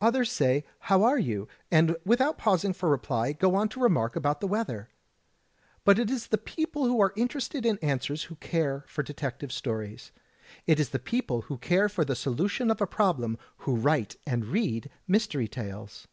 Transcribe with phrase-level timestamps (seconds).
[0.00, 4.40] Others say How are you?" and without pausing for reply, go on to remark about
[4.40, 4.88] the weather.
[5.84, 10.12] But it is the people who are interested in answers who care for detective stories.
[10.66, 12.86] It is the people who care for• THE ETERNAL CURIOUS 5 the solution of a
[12.86, 13.36] problem
[13.66, 16.08] who write and read mystery tales.